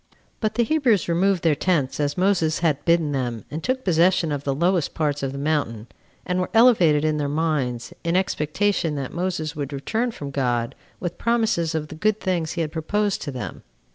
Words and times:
But 0.39 0.55
the 0.55 0.63
Hebrews 0.63 1.07
removed 1.07 1.43
their 1.43 1.53
tents 1.53 1.99
as 1.99 2.17
Moses 2.17 2.57
had 2.65 2.83
bidden 2.85 3.11
them, 3.11 3.45
and 3.51 3.63
took 3.63 3.83
possession 3.85 4.31
of 4.31 4.43
the 4.43 4.55
lowest 4.55 4.95
parts 4.95 5.21
of 5.21 5.31
the 5.31 5.37
mountain; 5.37 5.85
and 6.25 6.39
were 6.41 6.49
elevated 6.55 7.05
in 7.05 7.17
their 7.17 7.29
minds, 7.29 7.93
in 8.03 8.15
expectation 8.15 8.95
that 8.95 9.13
Moses 9.13 9.55
would 9.55 9.71
return 9.71 10.09
from 10.09 10.31
God 10.31 10.73
with 10.99 11.19
promises 11.19 11.75
of 11.75 11.89
the 11.89 11.93
good 11.95 12.19
things 12.19 12.53
he 12.53 12.61
had 12.61 12.71
proposed 12.71 13.21
to 13.21 13.31
them. 13.31 13.61